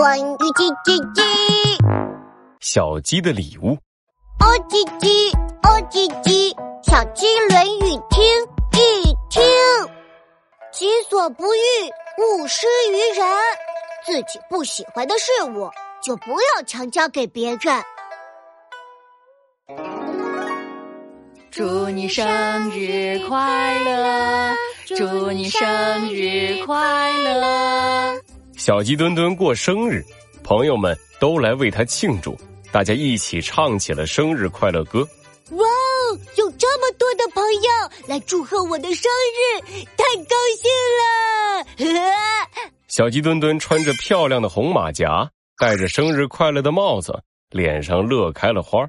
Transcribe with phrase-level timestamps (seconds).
[0.00, 1.22] 乱语叽叽叽，
[2.60, 3.72] 小鸡的礼物。
[4.38, 8.24] 哦叽叽，哦叽叽，小鸡论语听
[8.72, 9.42] 一听。
[10.72, 11.58] 己所不欲，
[12.16, 13.26] 勿施于人。
[14.06, 15.68] 自己不喜欢的事物，
[16.02, 17.82] 就不要强加给别人。
[21.50, 22.24] 祝你生
[22.70, 24.56] 日快乐！
[24.86, 27.69] 祝你生日快乐！
[28.60, 30.04] 小鸡墩墩过生日，
[30.44, 32.38] 朋友们都来为他庆祝，
[32.70, 35.00] 大家一起唱起了生日快乐歌。
[35.52, 37.70] 哇哦，有这么多的朋友
[38.06, 39.62] 来祝贺我的生日，
[39.96, 40.36] 太高
[41.78, 42.04] 兴了！
[42.86, 45.26] 小鸡墩墩穿着漂亮的红马甲，
[45.58, 47.18] 戴着生日快乐的帽子，
[47.48, 48.86] 脸上乐开了花。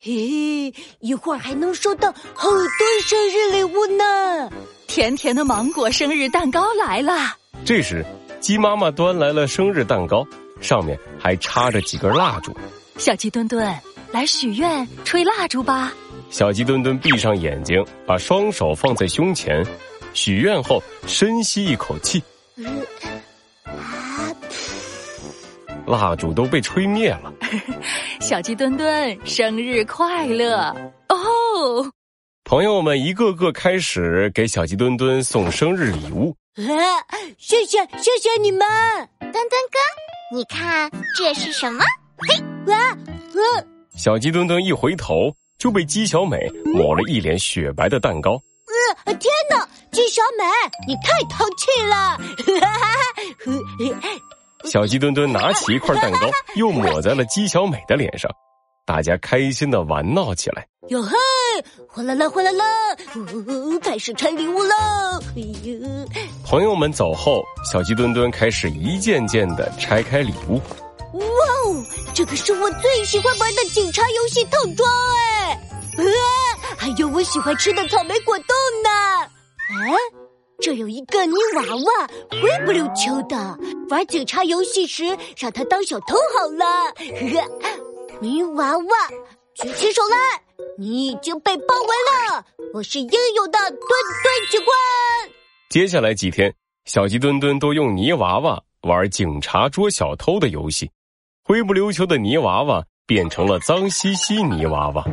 [0.00, 4.48] 嘿，一会儿还能收到好多生日礼物呢！
[4.86, 7.36] 甜甜的芒果生日蛋糕来了。
[7.64, 8.06] 这时，
[8.40, 10.26] 鸡妈妈端来了生日蛋糕，
[10.60, 12.56] 上面还插着几根蜡烛。
[12.96, 13.74] 小鸡墩墩，
[14.12, 15.92] 来许愿，吹蜡烛吧。
[16.30, 19.64] 小鸡墩墩闭上眼睛，把双手放在胸前，
[20.14, 22.22] 许愿后深吸一口气。
[25.86, 27.32] 蜡烛都被吹灭了。
[28.20, 30.74] 小鸡墩墩生日快乐
[31.08, 31.90] 哦！
[32.48, 36.34] 朋友们一个个开始给小鸡墩墩送生日礼物。
[37.36, 38.66] 谢谢谢谢你们，
[39.20, 41.84] 墩墩哥，你看这是什么？
[42.16, 42.96] 嘿，啊，
[43.34, 48.40] 呃，小鸡墩墩一回头就被鸡小美抹了一脸雪白的蛋糕。
[49.04, 50.44] 呃，天哪，鸡小美，
[50.86, 52.18] 你太淘气了！
[54.64, 58.30] 小鸡墩墩拿起一块蛋糕，又抹在了鸡小美的脸上，
[58.86, 60.66] 大家开心的玩闹起来。
[60.88, 61.14] 哟嘿，
[61.88, 62.64] 哗啦啦，哗啦啦，
[63.82, 64.74] 开始拆礼物喽！
[65.36, 65.78] 哎呦，
[66.44, 70.60] 朋友们走后，小鸡墩墩开始一件件的拆开礼物。
[71.14, 71.84] 哇哦，
[72.14, 75.52] 这个是我最喜欢玩的警察游戏套装哎！
[75.96, 76.14] 啊，
[76.76, 78.46] 还有我喜欢吃的草莓果冻
[78.82, 78.90] 呢！
[78.90, 79.96] 啊。
[80.60, 82.08] 这有一个泥娃娃，
[82.42, 83.56] 灰不溜秋的。
[83.90, 86.66] 玩警察游戏时，让他当小偷好了。
[88.20, 88.84] 泥娃娃，
[89.54, 90.16] 举起手来！
[90.76, 92.44] 你已经被包围了。
[92.74, 94.76] 我是英勇的墩墩警官。
[95.70, 96.52] 接下来几天，
[96.84, 100.90] 小鸡墩墩都用泥娃娃玩警察捉小偷的游戏。
[101.44, 105.02] 灰不溜秋的泥娃娃变成了脏兮兮泥娃娃。
[105.02, 105.08] 啊，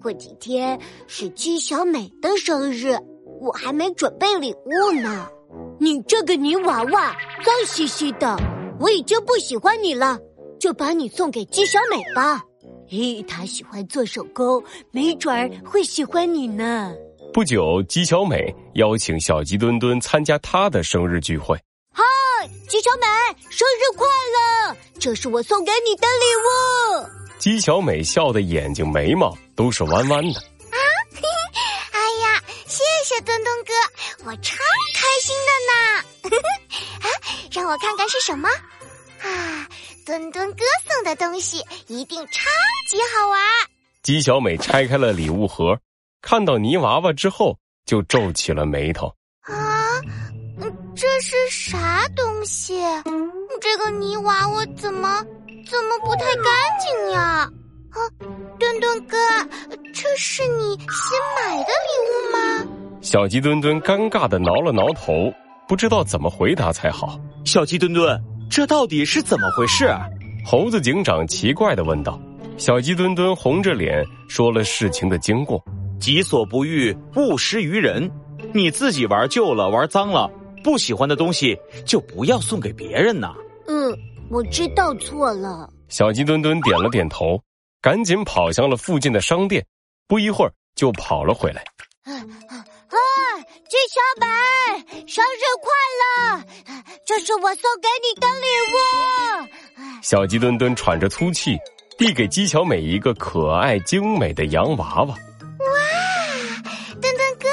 [0.00, 2.96] 过几天是鸡小美的生日。
[3.40, 5.28] 我还没准备礼物呢，
[5.78, 7.12] 你这个泥娃娃
[7.44, 8.36] 脏兮兮的，
[8.80, 10.18] 我已经不喜欢你了，
[10.58, 12.42] 就把你送给鸡小美吧。
[12.88, 16.92] 嘿，他喜欢做手工，没准儿会喜欢你呢。
[17.32, 21.58] 不久，姬小美邀请小鸡墩墩参加她的生日聚会。
[21.92, 22.02] 嗨，
[22.68, 23.06] 姬小美，
[23.50, 24.76] 生日快乐！
[25.00, 27.08] 这是我送给你的礼物。
[27.38, 30.40] 姬小美笑的眼睛眉毛都是弯弯的。
[30.40, 30.78] 啊，
[31.90, 33.72] 哎呀，谢谢墩墩哥，
[34.26, 34.56] 我超
[34.94, 36.38] 开心的呢！
[37.02, 37.08] 啊，
[37.50, 38.73] 让我看看是什么啊！
[40.04, 42.50] 墩墩哥送的东西一定超
[42.90, 43.40] 级好玩。
[44.02, 45.78] 鸡小美拆开了礼物盒，
[46.20, 47.56] 看到泥娃娃之后
[47.86, 49.06] 就皱起了眉头。
[49.40, 49.54] 啊，
[50.94, 52.82] 这是啥东西？
[53.62, 55.24] 这个泥娃娃怎么
[55.66, 56.44] 怎么不太干
[56.78, 57.50] 净呀？
[57.90, 57.96] 啊，
[58.58, 59.16] 墩墩哥，
[59.94, 62.98] 这是你新买的礼物吗？
[63.00, 65.32] 小鸡墩墩尴尬的挠了挠头，
[65.66, 67.18] 不知道怎么回答才好。
[67.46, 68.22] 小鸡墩墩，
[68.54, 69.92] 这到底是怎么回事？
[70.46, 72.16] 猴子警长奇怪的问道。
[72.56, 75.60] 小鸡墩墩红着脸说了事情的经过：
[75.98, 78.08] 己所不欲，勿施于人。
[78.52, 80.30] 你自己玩旧了，玩脏了，
[80.62, 83.34] 不喜欢的东西就不要送给别人呐。
[83.66, 83.92] 嗯，
[84.30, 85.68] 我知道错了。
[85.88, 87.42] 小鸡墩墩点了点头，
[87.82, 89.66] 赶紧跑向了附近的商店，
[90.06, 91.64] 不一会儿就跑了回来。
[93.68, 94.26] 鸡小美，
[95.06, 95.70] 生日快
[96.00, 96.44] 乐！
[97.04, 98.76] 这是我送给你的礼物。
[100.02, 101.56] 小鸡墩墩喘着粗气，
[101.96, 105.06] 递给鸡小美一个可爱精美的洋娃娃。
[105.06, 105.16] 哇，
[107.00, 107.48] 墩墩哥，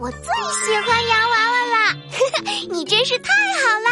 [0.00, 1.94] 我最喜欢洋娃娃了！
[2.72, 3.30] 你真是太
[3.60, 3.90] 好了！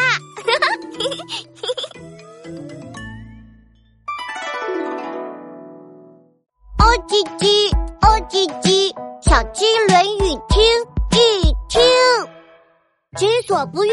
[6.79, 7.71] 哦叽叽，
[8.01, 8.91] 哦叽叽，
[9.23, 10.63] 小鸡论语听。
[11.11, 11.48] 听，
[13.19, 13.91] 己所不欲，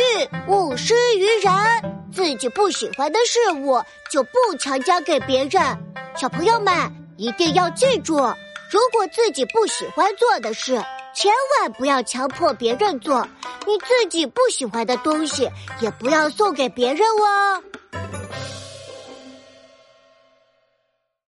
[0.47, 1.51] 勿施于人。
[2.13, 3.81] 自己不喜欢的事物，
[4.11, 5.61] 就不强加给别人。
[6.15, 6.71] 小朋友们
[7.17, 8.17] 一定要记住，
[8.69, 10.79] 如果自己不喜欢做的事，
[11.15, 13.27] 千万不要强迫别人做。
[13.65, 15.49] 你自己不喜欢的东西，
[15.81, 17.63] 也不要送给别人哦。